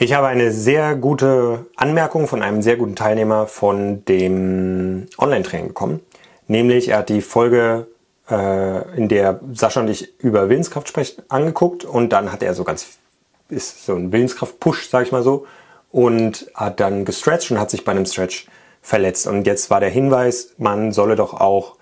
Ich 0.00 0.12
habe 0.12 0.28
eine 0.28 0.52
sehr 0.52 0.94
gute 0.94 1.66
Anmerkung 1.74 2.28
von 2.28 2.40
einem 2.40 2.62
sehr 2.62 2.76
guten 2.76 2.94
Teilnehmer 2.94 3.48
von 3.48 4.04
dem 4.04 5.08
Online-Training 5.18 5.66
bekommen. 5.66 6.00
Nämlich, 6.46 6.90
er 6.90 6.98
hat 6.98 7.08
die 7.08 7.20
Folge, 7.20 7.88
äh, 8.30 8.96
in 8.96 9.08
der 9.08 9.40
Sascha 9.52 9.80
und 9.80 9.88
ich 9.88 10.16
über 10.20 10.48
Willenskraft 10.48 10.86
sprechen, 10.88 11.24
angeguckt 11.28 11.84
und 11.84 12.12
dann 12.12 12.30
hat 12.30 12.44
er 12.44 12.54
so 12.54 12.62
ganz, 12.62 12.86
ist 13.48 13.86
so 13.86 13.96
ein 13.96 14.12
Willenskraft-Push, 14.12 14.88
sag 14.88 15.04
ich 15.04 15.10
mal 15.10 15.24
so, 15.24 15.48
und 15.90 16.48
hat 16.54 16.78
dann 16.78 17.04
gestretcht 17.04 17.50
und 17.50 17.58
hat 17.58 17.70
sich 17.70 17.84
bei 17.84 17.90
einem 17.90 18.06
Stretch 18.06 18.46
verletzt. 18.80 19.26
Und 19.26 19.48
jetzt 19.48 19.68
war 19.68 19.80
der 19.80 19.90
Hinweis, 19.90 20.54
man 20.58 20.92
solle 20.92 21.16
doch 21.16 21.34
auch 21.34 21.74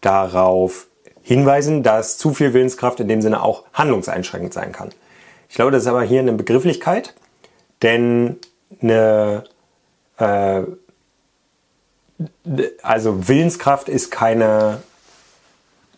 darauf 0.00 0.86
hinweisen, 1.20 1.82
dass 1.82 2.16
zu 2.16 2.32
viel 2.32 2.54
Willenskraft 2.54 3.00
in 3.00 3.08
dem 3.08 3.20
Sinne 3.20 3.42
auch 3.42 3.64
handlungseinschränkend 3.74 4.54
sein 4.54 4.72
kann. 4.72 4.92
Ich 5.50 5.56
glaube, 5.56 5.72
das 5.72 5.82
ist 5.82 5.88
aber 5.88 6.04
hier 6.04 6.20
eine 6.20 6.32
Begrifflichkeit 6.32 7.12
denn 7.82 8.36
eine, 8.82 9.44
äh, 10.18 10.62
also 12.82 13.28
Willenskraft 13.28 13.88
ist 13.88 14.10
keine, 14.10 14.82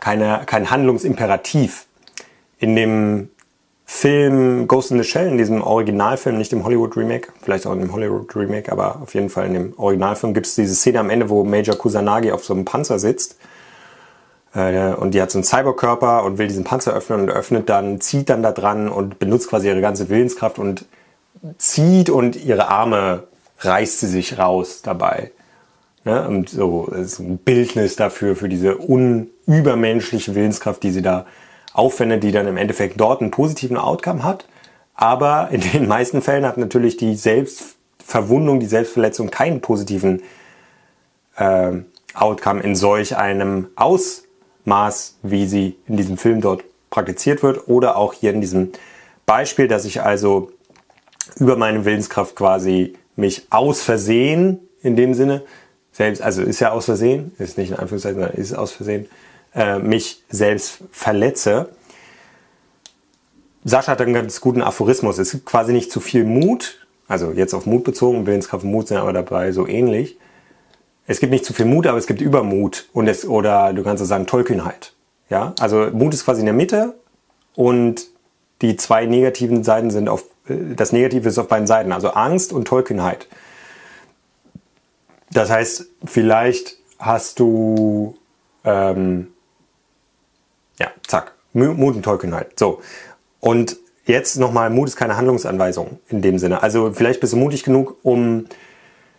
keine, 0.01 0.43
kein 0.47 0.71
Handlungsimperativ. 0.71 1.87
In 2.59 2.77
dem 2.77 3.29
Film 3.85 4.69
Ghost 4.69 4.91
in 4.91 5.03
the 5.03 5.05
Shell, 5.05 5.29
in 5.29 5.37
diesem 5.37 5.63
Originalfilm, 5.63 6.39
nicht 6.39 6.53
im 6.53 6.65
Hollywood 6.65 6.97
Remake, 6.97 7.33
vielleicht 7.43 7.67
auch 7.67 7.73
in 7.73 7.81
dem 7.81 7.93
Hollywood 7.93 8.35
Remake, 8.35 8.71
aber 8.73 9.03
auf 9.03 9.15
jeden 9.15 9.29
Fall 9.29 9.47
in 9.47 9.55
dem 9.55 9.75
Originalfilm 9.77 10.33
gibt 10.33 10.47
es 10.47 10.55
diese 10.55 10.75
Szene 10.75 11.01
am 11.01 11.11
Ende, 11.11 11.29
wo 11.29 11.45
Major 11.45 11.77
Kusanagi 11.77 12.33
auf 12.33 12.45
so 12.45 12.55
einem 12.55 12.65
Panzer 12.65 12.99
sitzt 12.99 13.37
äh, 14.55 14.93
und 14.95 15.13
die 15.13 15.21
hat 15.21 15.31
so 15.31 15.39
einen 15.39 15.45
Cyberkörper 15.45 16.25
und 16.25 16.39
will 16.39 16.47
diesen 16.47 16.65
Panzer 16.65 16.95
öffnen 16.95 17.21
und 17.21 17.31
öffnet 17.31 17.69
dann, 17.69 18.01
zieht 18.01 18.31
dann 18.31 18.43
da 18.43 18.53
dran 18.53 18.89
und 18.89 19.19
benutzt 19.19 19.49
quasi 19.49 19.69
ihre 19.69 19.81
ganze 19.81 20.09
Willenskraft 20.09 20.59
und 20.59 20.87
zieht 21.59 22.11
und 22.11 22.37
ihre 22.37 22.69
Arme 22.69 23.25
reißt 23.59 24.01
sie 24.01 24.07
sich 24.09 24.39
raus 24.39 24.83
dabei. 24.83 25.33
Ne? 26.05 26.27
Und 26.27 26.51
so 26.51 26.87
ist 26.87 27.19
ein 27.19 27.39
Bildnis 27.39 27.97
dafür, 27.97 28.37
für 28.37 28.49
diese 28.49 28.77
unübermenschliche 28.77 30.35
Willenskraft, 30.35 30.83
die 30.83 30.91
sie 30.91 31.03
da 31.03 31.27
aufwendet, 31.73 32.23
die 32.23 32.33
dann 32.33 32.47
im 32.47 32.57
Endeffekt 32.57 33.01
dort 33.01 33.21
einen 33.21 33.31
positiven 33.31 33.77
Outcome 33.77 34.25
hat. 34.25 34.47
Aber 34.95 35.49
in 35.51 35.61
den 35.61 35.89
meisten 35.89 36.23
Fällen 36.23 36.45
hat 36.45 36.59
natürlich 36.59 36.97
die 36.97 37.15
Selbstverwundung, 37.15 38.61
die 38.61 38.67
Selbstverletzung 38.67 39.31
keinen 39.31 39.61
positiven 39.61 40.23
äh, 41.37 41.73
Outcome 42.15 42.63
in 42.63 42.77
solch 42.77 43.17
einem 43.17 43.69
Ausmaß, 43.77 45.19
wie 45.23 45.47
sie 45.47 45.77
in 45.87 45.97
diesem 45.97 46.19
Film 46.19 46.41
dort 46.41 46.65
praktiziert 46.91 47.43
wird. 47.43 47.69
Oder 47.69 47.97
auch 47.97 48.13
hier 48.13 48.33
in 48.33 48.41
diesem 48.41 48.73
Beispiel, 49.25 49.67
dass 49.67 49.85
ich 49.85 50.03
also 50.03 50.51
über 51.37 51.57
meine 51.57 51.85
Willenskraft 51.85 52.37
quasi 52.37 52.95
mich 53.17 53.47
aus 53.51 53.83
Versehen, 53.83 54.61
in 54.83 54.97
dem 54.97 55.15
Sinne, 55.15 55.43
selbst, 55.93 56.23
also 56.23 56.43
ist 56.43 56.61
ja 56.61 56.73
aus 56.73 56.87
Versehen, 56.87 57.33
ist 57.39 57.59
nicht 57.59 57.71
in 57.71 57.77
Anführungszeichen, 57.77 58.21
sondern 58.21 58.37
ist 58.37 58.55
aus 58.55 58.73
Versehen, 58.73 59.09
äh, 59.55 59.79
mich 59.79 60.23
selbst 60.31 60.79
verletze. 60.91 61.69
Sascha 63.65 63.93
hat 63.93 64.01
einen 64.01 64.15
ganz 64.15 64.41
guten 64.41 64.63
Aphorismus. 64.63 65.19
Es 65.19 65.33
gibt 65.33 65.45
quasi 65.45 65.73
nicht 65.73 65.93
zu 65.93 66.01
viel 66.01 66.25
Mut, 66.25 66.87
also 67.07 67.33
jetzt 67.33 67.55
auf 67.55 67.67
Mut 67.67 67.85
bezogen, 67.85 68.27
Willenskraft 68.27 68.65
und 68.65 68.71
Mut 68.71 68.89
sind 68.89 68.97
aber 68.97 69.13
dabei 69.13 69.53
so 69.53 69.67
ähnlich. 69.67 70.17
Es 71.07 71.21
gibt 71.21 71.33
nicht 71.33 71.45
zu 71.45 71.53
viel 71.53 71.67
Mut, 71.67 71.87
aber 71.87 71.99
es 71.99 72.07
gibt 72.07 72.21
Übermut 72.21 72.89
und 72.93 73.07
es, 73.09 73.27
oder 73.27 73.73
du 73.73 73.83
kannst 73.83 74.03
auch 74.03 74.07
sagen 74.07 74.27
Tollkühnheit. 74.27 74.95
Ja, 75.29 75.55
also 75.61 75.89
Mut 75.93 76.15
ist 76.15 76.25
quasi 76.25 76.41
in 76.41 76.47
der 76.47 76.55
Mitte 76.55 76.95
und 77.55 78.07
die 78.63 78.77
zwei 78.77 79.07
negativen 79.07 79.65
Seiten 79.65 79.91
sind 79.91 80.09
auf 80.09 80.25
das 80.47 80.93
Negative 80.93 81.29
ist 81.29 81.39
auf 81.39 81.49
beiden 81.49 81.67
Seiten, 81.67 81.93
also 81.93 82.11
Angst 82.11 82.53
und 82.53 82.67
Tollkühnheit. 82.67 83.29
Das 85.31 85.51
heißt, 85.51 85.87
vielleicht 86.05 86.77
hast 86.99 87.39
du, 87.39 88.17
ähm, 88.65 89.29
ja, 90.79 90.89
zack, 91.07 91.33
Mut 91.53 91.97
und 91.97 92.03
Tollkühnheit. 92.03 92.59
So. 92.59 92.81
Und 93.41 93.77
jetzt 94.05 94.37
nochmal, 94.39 94.71
Mut 94.71 94.89
ist 94.89 94.97
keine 94.97 95.17
Handlungsanweisung 95.17 96.01
in 96.09 96.23
dem 96.23 96.39
Sinne. 96.39 96.63
Also 96.63 96.93
vielleicht 96.93 97.21
bist 97.21 97.33
du 97.33 97.37
mutig 97.37 97.63
genug, 97.63 97.97
um 98.03 98.47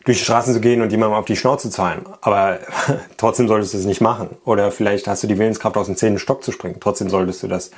durch 0.06 0.18
die 0.18 0.24
Straßen 0.26 0.54
zu 0.54 0.60
gehen 0.60 0.82
und 0.82 0.92
jemandem 0.92 1.18
auf 1.18 1.26
die 1.26 1.38
Schnauze 1.38 1.70
zu 1.70 1.76
zahlen. 1.76 2.06
Aber 2.22 2.60
trotzdem 3.18 3.48
solltest 3.48 3.74
du 3.74 3.78
es 3.78 3.86
nicht 3.86 4.02
machen. 4.02 4.30
Oder 4.46 4.72
vielleicht 4.72 5.08
hast 5.08 5.24
du 5.24 5.28
die 5.28 5.38
Willenskraft, 5.38 5.78
aus 5.78 5.88
dem 5.88 5.96
zehnten 5.96 6.20
Stock 6.20 6.44
zu 6.44 6.52
springen. 6.52 6.78
Trotzdem 6.80 7.10
solltest 7.10 7.42
du 7.44 7.48
das 7.48 7.72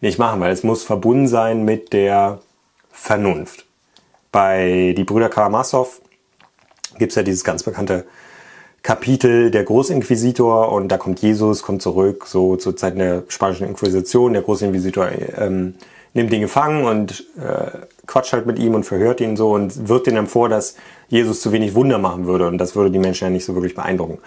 nicht 0.00 0.18
machen, 0.18 0.40
weil 0.40 0.52
es 0.52 0.62
muss 0.62 0.82
verbunden 0.82 1.28
sein 1.28 1.64
mit 1.64 1.92
der 1.92 2.40
Vernunft. 2.90 3.66
Bei 4.32 4.94
die 4.96 5.04
Brüder 5.04 5.28
Karamasow 5.28 6.00
gibt 6.98 7.12
es 7.12 7.16
ja 7.16 7.22
dieses 7.22 7.44
ganz 7.44 7.62
bekannte 7.62 8.04
Kapitel 8.82 9.50
der 9.50 9.64
Großinquisitor 9.64 10.72
und 10.72 10.88
da 10.88 10.96
kommt 10.96 11.20
Jesus, 11.20 11.62
kommt 11.62 11.82
zurück, 11.82 12.26
so 12.26 12.56
zur 12.56 12.76
Zeit 12.76 12.96
der 12.96 13.24
spanischen 13.28 13.66
Inquisition. 13.66 14.32
Der 14.32 14.42
Großinquisitor 14.42 15.10
ähm, 15.36 15.74
nimmt 16.14 16.32
ihn 16.32 16.40
gefangen 16.40 16.84
und 16.84 17.26
äh, 17.38 17.78
quatscht 18.06 18.32
halt 18.32 18.46
mit 18.46 18.58
ihm 18.58 18.74
und 18.74 18.84
verhört 18.84 19.20
ihn 19.20 19.36
so 19.36 19.52
und 19.52 19.88
wirft 19.88 20.06
ihn 20.06 20.14
dann 20.14 20.26
vor, 20.26 20.48
dass 20.48 20.76
Jesus 21.08 21.40
zu 21.40 21.52
wenig 21.52 21.74
Wunder 21.74 21.98
machen 21.98 22.26
würde 22.26 22.46
und 22.46 22.58
das 22.58 22.74
würde 22.74 22.90
die 22.90 22.98
Menschen 22.98 23.24
ja 23.24 23.30
nicht 23.30 23.44
so 23.44 23.54
wirklich 23.54 23.74
beeindrucken, 23.74 24.18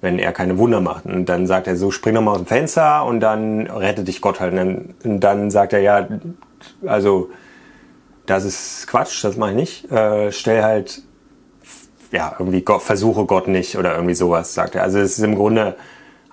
wenn 0.00 0.18
er 0.18 0.32
keine 0.32 0.56
Wunder 0.56 0.80
macht. 0.80 1.06
Und 1.06 1.26
dann 1.26 1.46
sagt 1.46 1.66
er 1.66 1.76
so, 1.76 1.90
spring 1.90 2.14
doch 2.14 2.22
mal 2.22 2.32
aus 2.32 2.38
dem 2.38 2.46
Fenster 2.46 3.04
und 3.04 3.20
dann 3.20 3.66
rettet 3.66 4.06
dich 4.06 4.20
Gott 4.20 4.38
halt. 4.38 4.52
Und 4.52 4.58
dann, 4.58 4.94
und 5.02 5.20
dann 5.20 5.50
sagt 5.50 5.72
er, 5.72 5.80
ja, 5.80 6.06
also 6.86 7.30
das 8.26 8.44
ist 8.44 8.86
Quatsch, 8.88 9.24
das 9.24 9.36
mache 9.36 9.50
ich 9.50 9.56
nicht. 9.56 9.92
Äh, 9.92 10.32
stell 10.32 10.62
halt, 10.62 11.02
ja, 12.12 12.34
irgendwie 12.38 12.62
Gott, 12.62 12.82
versuche 12.82 13.24
Gott 13.24 13.48
nicht 13.48 13.76
oder 13.76 13.94
irgendwie 13.94 14.14
sowas, 14.14 14.54
sagt 14.54 14.74
er. 14.74 14.82
Also 14.82 14.98
es 14.98 15.18
ist 15.18 15.24
im 15.24 15.34
Grunde 15.34 15.76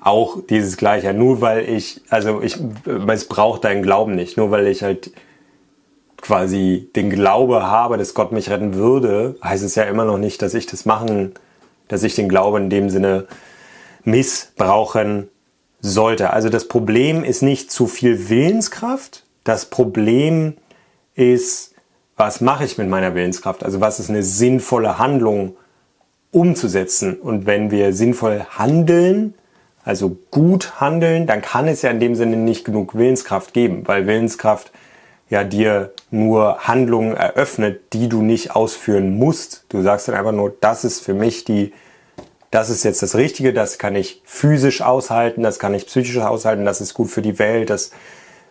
auch 0.01 0.37
dieses 0.49 0.77
Gleiche. 0.77 1.13
Nur 1.13 1.41
weil 1.41 1.67
ich, 1.69 2.01
also 2.09 2.41
ich, 2.41 2.57
es 3.07 3.27
braucht 3.27 3.63
deinen 3.63 3.83
Glauben 3.83 4.15
nicht. 4.15 4.37
Nur 4.37 4.51
weil 4.51 4.67
ich 4.67 4.83
halt 4.83 5.11
quasi 6.21 6.89
den 6.95 7.09
Glaube 7.09 7.63
habe, 7.63 7.97
dass 7.97 8.13
Gott 8.13 8.31
mich 8.31 8.49
retten 8.49 8.75
würde, 8.75 9.35
heißt 9.43 9.63
es 9.63 9.75
ja 9.75 9.83
immer 9.83 10.05
noch 10.05 10.17
nicht, 10.17 10.41
dass 10.41 10.53
ich 10.53 10.65
das 10.65 10.85
machen, 10.85 11.33
dass 11.87 12.03
ich 12.03 12.15
den 12.15 12.29
Glauben 12.29 12.63
in 12.63 12.69
dem 12.69 12.89
Sinne 12.89 13.27
missbrauchen 14.03 15.29
sollte. 15.81 16.31
Also 16.31 16.49
das 16.49 16.67
Problem 16.67 17.23
ist 17.23 17.41
nicht 17.41 17.71
zu 17.71 17.87
viel 17.87 18.29
Willenskraft. 18.29 19.25
Das 19.43 19.65
Problem 19.65 20.55
ist 21.15 21.72
was 22.15 22.41
mache 22.41 22.65
ich 22.65 22.77
mit 22.77 22.89
meiner 22.89 23.15
Willenskraft? 23.15 23.63
Also 23.63 23.81
was 23.81 23.99
ist 23.99 24.09
eine 24.09 24.23
sinnvolle 24.23 24.97
Handlung 24.99 25.55
umzusetzen? 26.31 27.15
Und 27.15 27.45
wenn 27.45 27.71
wir 27.71 27.93
sinnvoll 27.93 28.45
handeln, 28.49 29.33
also 29.83 30.15
gut 30.31 30.79
handeln, 30.79 31.27
dann 31.27 31.41
kann 31.41 31.67
es 31.67 31.81
ja 31.81 31.89
in 31.89 31.99
dem 31.99 32.15
Sinne 32.15 32.37
nicht 32.37 32.65
genug 32.65 32.95
Willenskraft 32.95 33.53
geben, 33.53 33.83
weil 33.85 34.07
Willenskraft 34.07 34.71
ja 35.29 35.43
dir 35.43 35.91
nur 36.11 36.59
Handlungen 36.59 37.15
eröffnet, 37.15 37.93
die 37.93 38.07
du 38.07 38.21
nicht 38.21 38.55
ausführen 38.55 39.17
musst. 39.17 39.65
Du 39.69 39.81
sagst 39.81 40.07
dann 40.07 40.15
einfach 40.15 40.31
nur, 40.31 40.55
das 40.61 40.83
ist 40.83 41.01
für 41.01 41.13
mich 41.13 41.43
die, 41.43 41.73
das 42.51 42.69
ist 42.69 42.83
jetzt 42.83 43.01
das 43.01 43.15
Richtige, 43.15 43.51
das 43.51 43.79
kann 43.79 43.95
ich 43.95 44.21
physisch 44.25 44.81
aushalten, 44.81 45.41
das 45.41 45.57
kann 45.57 45.73
ich 45.73 45.87
psychisch 45.87 46.17
aushalten, 46.17 46.65
das 46.65 46.81
ist 46.81 46.93
gut 46.93 47.09
für 47.09 47.23
die 47.23 47.39
Welt, 47.39 47.71
das 47.71 47.91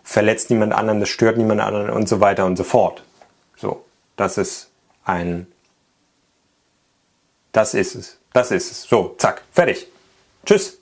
verletzt 0.03 0.49
niemand 0.49 0.73
anderen, 0.73 0.99
das 0.99 1.09
stört 1.09 1.37
niemand 1.37 1.61
anderen 1.61 1.89
und 1.89 2.09
so 2.09 2.19
weiter 2.19 2.45
und 2.45 2.57
so 2.57 2.65
fort. 2.65 3.03
So, 3.63 3.85
das 4.17 4.37
ist 4.37 4.69
ein, 5.05 5.47
das 7.53 7.73
ist 7.73 7.95
es, 7.95 8.17
das 8.33 8.51
ist 8.51 8.69
es. 8.69 8.83
So, 8.83 9.15
zack, 9.17 9.41
fertig. 9.53 9.87
Tschüss. 10.45 10.79